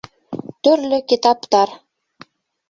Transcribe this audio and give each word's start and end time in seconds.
—Төрлө 0.67 0.99
китаптар. 1.13 1.75